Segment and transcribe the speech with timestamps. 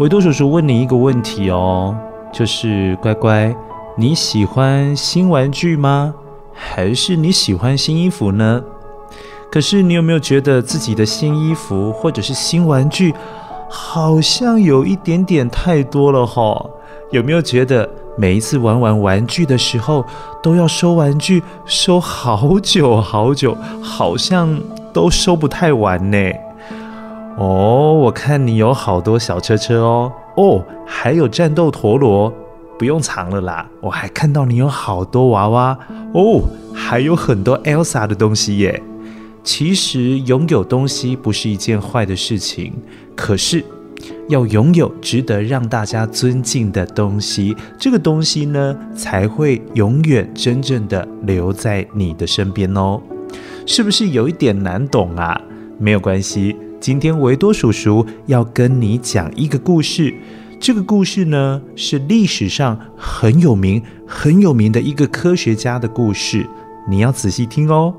[0.00, 1.96] 维多叔叔问你一个问题哦，
[2.32, 3.54] 就是乖乖，
[3.96, 6.12] 你喜欢新玩具吗？
[6.52, 8.60] 还是你喜欢新衣服呢？
[9.52, 13.14] 可是你有没有觉得自己的新衣服或者是新玩具，
[13.70, 16.60] 好像有一点点太多了哈？
[17.12, 20.04] 有没有觉得每一次玩玩玩具的时候，
[20.42, 24.58] 都要收玩具收好久好久，好像
[24.92, 26.18] 都收不太完呢？
[27.36, 32.30] 哦，我看你有好多小车车哦，哦，还有战斗陀螺，
[32.78, 33.66] 不用藏了啦。
[33.80, 35.78] 我还看到你有好多娃娃
[36.12, 36.42] 哦，
[36.74, 38.82] 还有很多 Elsa 的东西耶。
[39.42, 42.74] 其实拥有东西不是一件坏的事情，
[43.16, 43.64] 可是
[44.28, 53.00] 要拥有值得让大家尊敬的东西，这个东西呢，才会永远真正的留在你的身边哦。
[53.64, 55.40] 是不是有一点难懂啊？
[55.78, 56.54] 没有关系。
[56.84, 60.14] 今天维多叔叔要跟你讲一个故事，
[60.60, 66.46] 这个故事呢，是历史上很有名、很有名的一个科学家的故事，
[66.86, 67.94] 你要仔细听哦。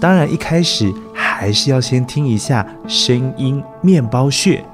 [0.00, 4.64] 当然，一开始还是要先听一下声音面包屑。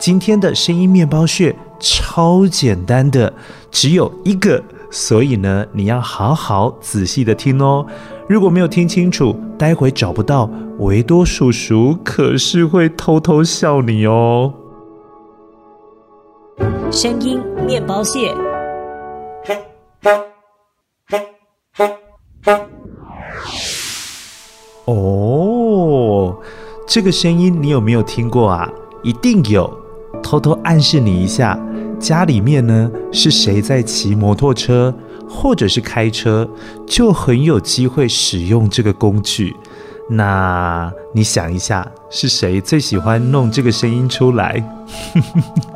[0.00, 3.30] 今天的声音面包屑超简单的，
[3.70, 7.84] 只有一个，所以呢，你要好好仔细的听哦。
[8.28, 14.54] 如果没有听清楚，待会找不到维多叔叔，可是会偷偷笑你哦。
[16.92, 18.32] 声音面包蟹。
[24.84, 26.36] 哦，
[26.86, 28.70] 这个声音你有没有听过啊？
[29.02, 29.68] 一定有。
[30.22, 31.58] 偷偷暗示你一下，
[32.04, 34.94] 家里面呢，是谁在骑摩托车？
[35.26, 36.46] 或者是开车，
[36.86, 39.56] 就很有机会使用这个工具。
[40.10, 44.62] 那你想一下，是谁最喜欢弄这个声音出来？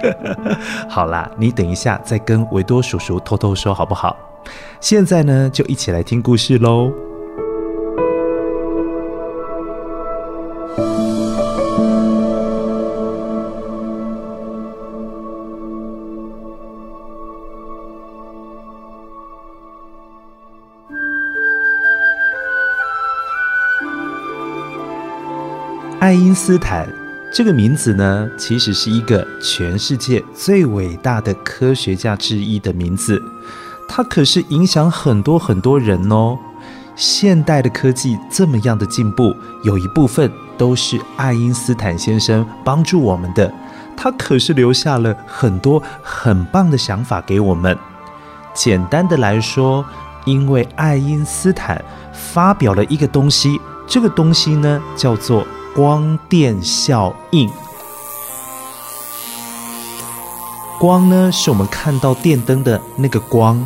[0.86, 4.14] 好啦，你等一下再跟维多叔叔偷偷说好不好？
[4.80, 6.92] 现在呢，就一起来听故事喽。
[26.48, 26.88] 斯坦
[27.30, 33.22] 这个名字呢，其实是一个全世界最伟大的科学家之一的名字。
[33.86, 36.38] 他可是影响很多很多人哦。
[36.96, 43.52] 现代的科技这么样的进步，有一部分都是爱因斯坦先生帮助我们的。
[43.94, 47.76] 他可是留下了很多很棒的想法给我们。
[48.54, 49.84] 简单的来说，
[50.24, 51.84] 因为爱因斯坦
[52.14, 55.46] 发表了一个东西，这个东西呢，叫做。
[55.78, 57.48] 光电效应，
[60.76, 63.64] 光呢是我们看到电灯的那个光，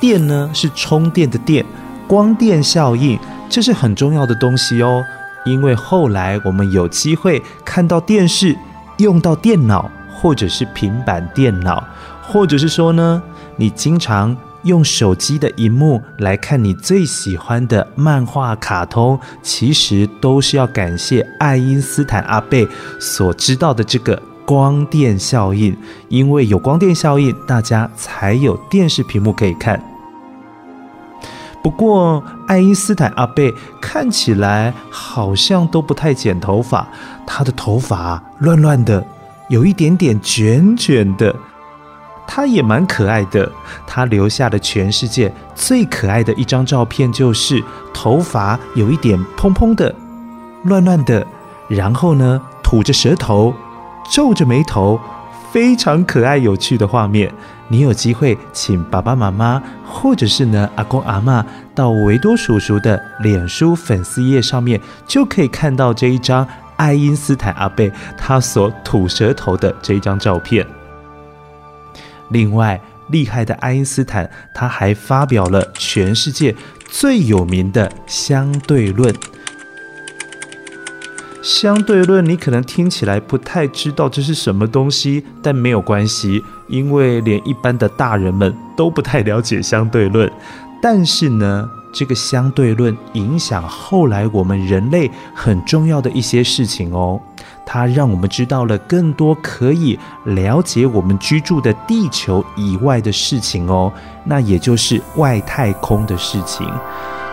[0.00, 1.64] 电呢是充电的电。
[2.08, 3.16] 光电效应
[3.48, 5.04] 这是很重要的东西哦，
[5.44, 8.58] 因为后来我们有机会看到电视，
[8.96, 11.84] 用到电脑，或者是平板电脑，
[12.26, 13.22] 或者是说呢，
[13.54, 14.36] 你经常。
[14.64, 22.66] 用手机的荧幕来看你最喜欢的漫画、卡通，其实都是要感谢爱因斯坦阿贝
[23.00, 25.76] 所知道的这个光电效应，
[26.08, 29.82] 因为有光电效应，大家才有电视屏幕可以看。
[31.62, 36.88] 不过，爱因斯坦阿贝看起来好像都不太剪头发，
[37.24, 39.04] 他的头发乱乱的，
[39.48, 41.34] 有一点点卷卷的。
[42.26, 43.50] 他也蛮可爱的，
[43.86, 49.94] 他留下的全世界最可爱的一张照片，就是头发有一点蓬蓬的、
[50.64, 51.26] 乱乱的，
[51.68, 53.54] 然后呢，吐着舌头，
[54.10, 54.98] 皱着眉头，
[55.50, 57.32] 非常可爱有趣的画面。
[57.68, 61.42] 你有机会请爸爸妈妈，或者是呢阿公阿嬷，
[61.74, 66.46] 到维多叔叔的脸书粉丝页上面，就可以看到这一张
[66.76, 70.66] 爱因斯坦阿贝他所吐舌头的这一张照片。
[72.32, 76.54] 另外，厉害的爱因斯坦，他还发表了全世界
[76.88, 79.14] 最有名的相对论。
[81.42, 90.30] 相对论，你可能听起来不太知道这是什么东西，但没有关系，因为连一般的大人们都不太了解相对论。
[90.80, 97.20] 但是呢，这个相对论影响后来我们人类很重要的一些事情哦。
[97.64, 103.92] 它让我们知道了更多可以了解我们居住的地球以外的事情哦，
[104.24, 106.68] 那也就是外太空的事情。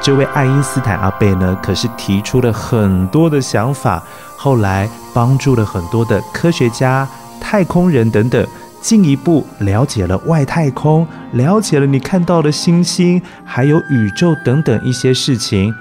[0.01, 4.01] 这位爱因斯坦阿贝呢，可是提出了很多的想法，
[4.37, 7.05] 后来帮助了很多的科学家、
[7.41, 8.47] 太空人等等，
[8.79, 15.75] 进一步了解了外太空，了解了你看到的星星，还有宇宙等等一些事情。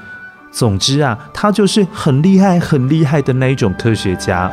[0.58, 4.50] 总之啊，他就是很厉害、很厉害的那一种科学家。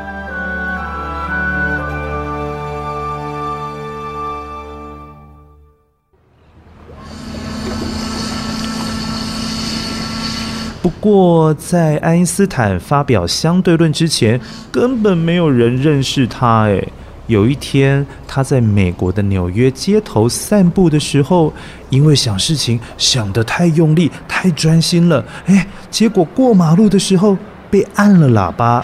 [10.83, 14.39] 不过，在爱因斯坦发表相对论之前，
[14.71, 16.65] 根本没有人认识他。
[16.65, 16.87] 诶。
[17.27, 21.51] 有一天，他在美国的纽约街头散步的时候，
[21.89, 27.35] 因为想事情想得太用力、太专心了，哎，结果过马路的时候
[27.71, 28.83] 被按了喇叭。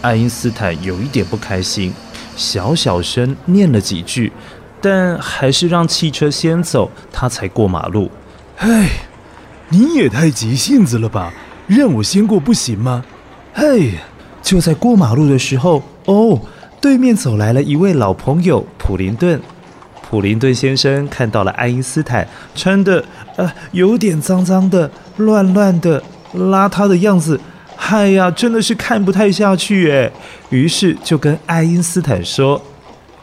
[0.00, 1.92] 爱因斯坦有一点不开心，
[2.36, 4.32] 小小声念了几句，
[4.80, 8.10] 但还是让汽车先走，他才过马路。
[8.58, 8.90] 哎，
[9.70, 11.32] 你也太急性子了吧？
[11.66, 13.04] 让我先过不行吗？
[13.52, 13.94] 嘿。
[14.42, 16.40] 就在过马路的时候，哦，
[16.80, 19.40] 对面走来了一位老朋友普林顿。
[20.02, 22.26] 普林顿先生看到了爱因斯坦
[22.56, 23.04] 穿的
[23.36, 26.02] 呃有点脏脏的、乱乱的、
[26.34, 27.40] 邋遢的样子，
[27.76, 30.10] 哎呀，真的是看不太下去哎。
[30.48, 32.60] 于是就跟爱因斯坦说：“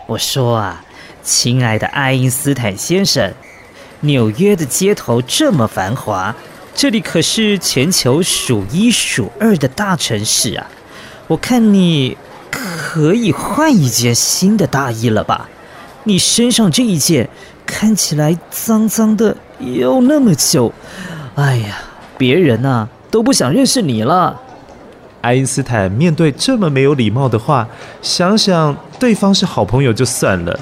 [0.07, 0.85] 我说啊，
[1.21, 3.33] 亲爱的爱因斯坦先生，
[3.99, 6.33] 纽约的街头这么繁华，
[6.73, 10.65] 这里可是全球数一数二的大城市啊。”
[11.27, 12.17] 我看你
[12.49, 15.49] 可以换一件新的大衣了吧？
[16.05, 17.29] 你身上这一件
[17.65, 20.71] 看起来脏脏的又那么旧，
[21.35, 21.79] 哎呀，
[22.17, 24.41] 别人呐都不想认识你了。
[25.19, 27.67] 爱因斯坦面对这么没有礼貌的话，
[28.01, 30.57] 想想对方是好朋友就算了，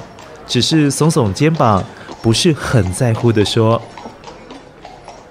[0.48, 1.84] 只是耸耸肩膀，
[2.20, 3.80] 不是很在乎的说：“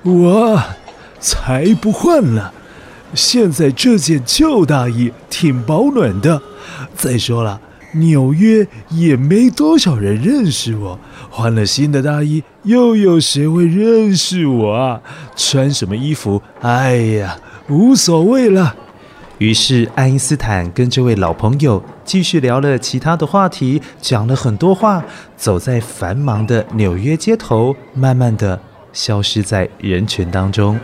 [0.03, 0.63] 我
[1.19, 2.53] 才不换了。”
[3.15, 6.41] 现在这件旧大衣挺保暖的。
[6.93, 7.59] 再说了，
[7.93, 15.01] 纽约也没多少人认识我，换了新的大衣，又有谁会认识我啊？
[15.35, 17.37] 穿什么衣服，哎呀，
[17.69, 18.75] 无所谓了。
[19.37, 25.03] 于是，爱因斯坦跟这位老朋友继续聊了其他的话题，讲了很多话，
[25.35, 28.57] 走在繁忙的纽约街头，慢慢的
[28.93, 30.79] 消失在人群当中。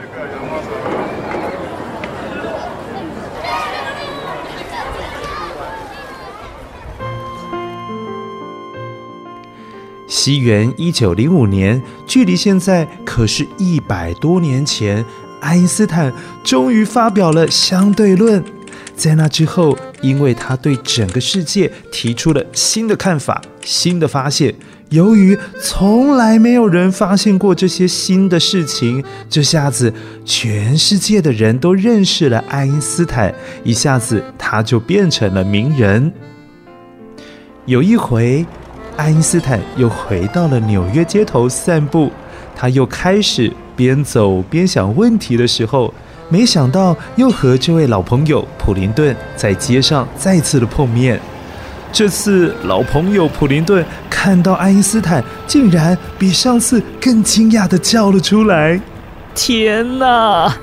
[10.23, 15.03] 西元一九零五年，距离现在可是一百多年前。
[15.39, 16.13] 爱因斯坦
[16.43, 18.43] 终于发表了相对论。
[18.95, 24.53] 在那之后，因为他对整个世界提出了新的看法、新的发现，
[24.89, 29.91] 由于从来没有人发现过这些新的事情，这下子
[30.23, 36.13] 全世界的人都认识了爱因斯坦，一下子他就变成了名人。
[37.65, 38.45] 有一回。
[39.01, 42.11] 爱因斯坦又回到了纽约街头散步，
[42.55, 45.91] 他又开始边走边想问题的时候，
[46.29, 51.19] 没想到又和这位老朋友普林顿在街上再次的碰面。
[51.91, 58.79] 这次老朋友普林顿看到爱因斯坦，竟然比上次更惊讶地叫了出来
[59.33, 60.55] ：“天哪！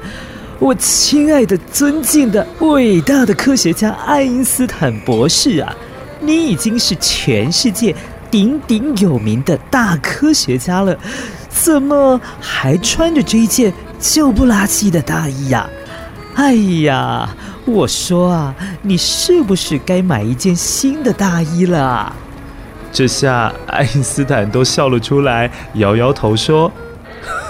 [0.61, 5.75] 我亲爱的、尊敬的、伟大的科学家爱因斯坦博士啊，
[6.21, 7.93] 你已经是全世界
[8.31, 10.97] 鼎鼎有名的大科学家了，
[11.49, 15.69] 怎么还穿着这一件旧不拉几的大衣呀？
[16.35, 17.29] 哎呀，
[17.65, 22.13] 我说啊，你是不是该买一件新的大衣了？
[22.93, 26.71] 这下爱因斯坦都笑了出来，摇摇头说。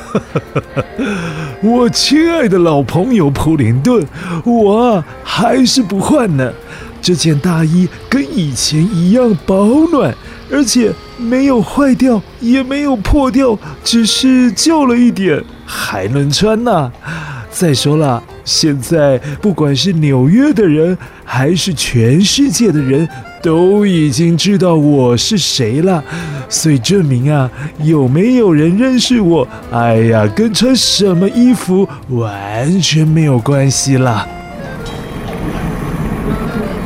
[1.63, 4.07] 我亲爱的老朋友普林顿，
[4.45, 6.51] 我还是不换呢。
[7.01, 10.15] 这件大衣跟以前一样保暖，
[10.51, 16.93] 而且没有坏掉，也没有破掉，只是旧了一点，还能穿呢。
[17.51, 23.09] 再说了，现在不管是纽约的人，还是全世界的人，
[23.43, 26.05] 都已经知道我是谁了。
[26.49, 27.51] 所以证明啊，
[27.83, 34.27] 有没有人认识我，哎呀，跟穿什么衣服完全没有关系啦。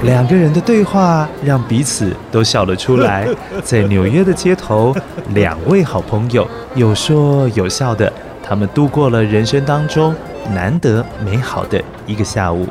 [0.02, 3.28] 两个人的对话让彼此都笑了出来。
[3.62, 4.94] 在纽约的街头，
[5.28, 10.14] 两位好朋友有说有笑的，他们度过了人生当中
[10.52, 12.66] 难得美好的一个下午。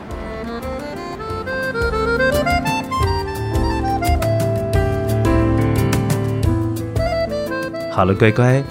[7.90, 8.62] 好了，乖乖，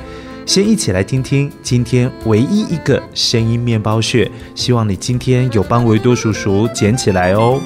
[0.45, 4.31] 先一起来听听今天唯一一个声音面包屑。
[4.55, 7.59] 希望你今天有帮维多叔叔捡起来哦。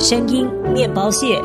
[0.00, 1.38] 声音面包屑，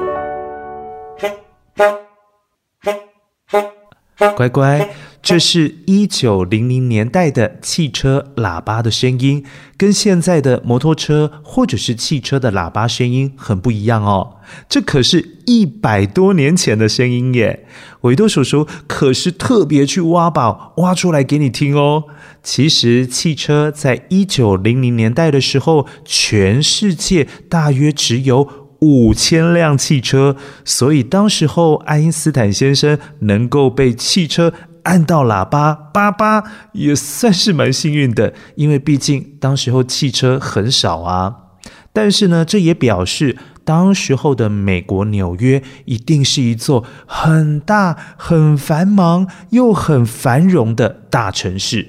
[4.38, 4.90] 乖乖。
[5.26, 9.44] 这是一九零零年代的汽车喇叭的声音，
[9.76, 14.36] 跟现在的摩托车或者是汽车的喇叭声音很不一样哦。
[14.70, 17.66] 这可是一百多年前的声音耶！
[18.02, 22.04] 维多叔叔可是特别去挖宝挖出来给你听哦。
[22.44, 28.48] 其实汽车在一九零零年代的时候，全世界大约只有
[28.82, 34.54] 五千辆汽车，所以当时候爱因斯坦先生能够被汽车
[34.86, 41.36] 按到喇叭，叭叭，也算是蛮幸运的，因为毕竟当时候汽车很少啊。
[41.92, 51.88] 但是呢，这也表示当时候的美国纽约一定是一座很大、很繁忙又很繁荣的大城市。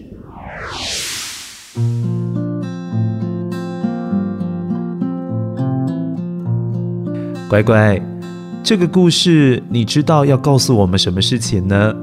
[7.48, 8.00] 乖乖，
[8.62, 11.94] 这个故事你知道要告诉我们什么事情呢？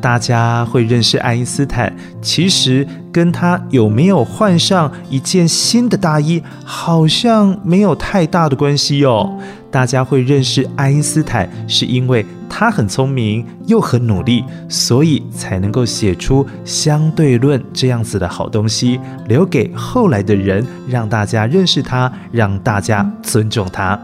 [0.00, 9.38] 大家会认识爱因斯坦，其实跟他有没有换上一件新的大衣，好像没有太大的关系哦。
[9.70, 23.98] 大家会认识爱因斯坦，是因为他很聪明又很努力，所以才能够写出相对论这样子的好东西，留给后来的人，让大家认识他，让大家尊重他。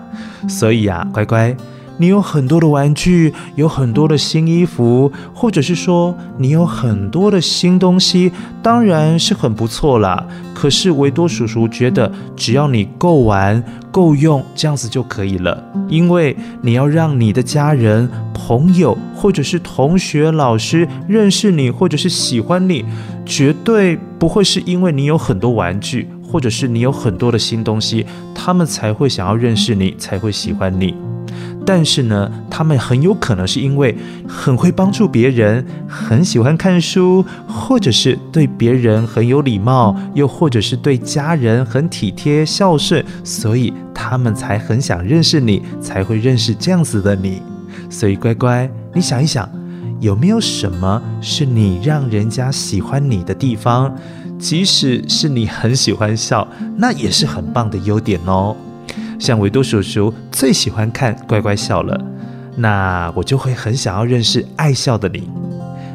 [0.46, 1.56] 所以啊，乖乖。
[1.96, 8.32] 你有很多的玩具，有很多的新衣服，或者是说你有很多的新东西，
[8.62, 10.26] 当然是很不错啦。
[10.52, 15.62] 可是维多叔叔觉得，只要你够玩、够用，这样子就可以了。
[15.88, 22.84] 因为你要让你的家人、朋友，或者是同学、老师认识你，或者是喜欢你，
[23.24, 30.94] 绝对不会是因为你有很多玩具，或者是你有很多的新东西，他们才会想要认识你，才会喜欢你。
[31.66, 33.96] 但是呢，他们很有可能是因为
[34.28, 47.40] 很会帮助别人，很喜欢看书，或者是对别人很有礼貌，又或者是对家人很体贴孝顺，所以他们才很想认识你，才会认识这样子的你。
[47.88, 49.48] 所以乖乖，你想一想，
[50.00, 53.94] 有没有什么是你让人家喜欢你的地方？
[54.38, 58.54] 即使是你很喜欢笑，那也是很棒的优点哦。
[59.24, 61.98] 像维多叔叔最喜欢看乖乖笑了，
[62.58, 65.26] 那我就会很想要认识爱笑的你。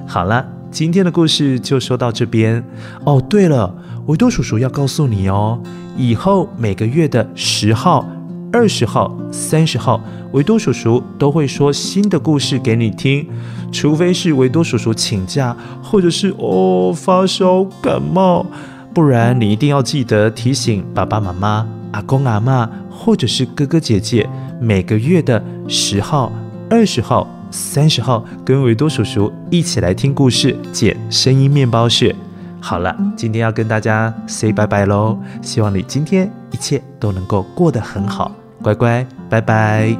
[0.07, 2.63] 好了，今天的故事就说到这边。
[3.03, 3.71] 哦，对了，
[4.07, 5.62] 维多叔叔要告诉你哦，
[5.95, 8.03] 以后每个月的十号、
[8.51, 13.29] 二十号、三十号，维多叔叔都会说新的故事给你听，
[13.71, 18.43] 除非是维多叔叔请假，或者是哦发烧感冒，
[18.91, 22.69] 不然你一定要记得提醒爸爸妈妈、阿公阿妈。
[23.01, 24.29] 或者是哥哥姐姐，
[24.60, 26.34] 每个月的十号、
[26.69, 32.13] 二十号、三十号，跟维多叔叔一起来听故事，解声音面包屑。
[32.60, 39.96] 好了，今天要跟大家 say 拜拜喽，希望你今天一切都能够过得很好，乖乖，拜拜。